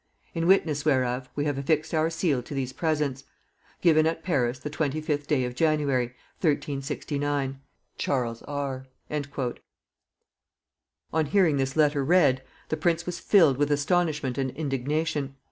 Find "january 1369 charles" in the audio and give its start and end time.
5.53-8.41